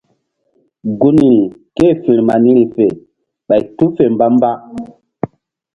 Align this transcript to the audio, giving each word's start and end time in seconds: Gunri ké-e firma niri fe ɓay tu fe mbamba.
Gunri 0.99 1.31
ké-e 1.77 1.93
firma 2.03 2.35
niri 2.43 2.63
fe 2.75 2.85
ɓay 3.47 3.63
tu 3.77 3.85
fe 3.95 4.03
mbamba. 4.13 4.51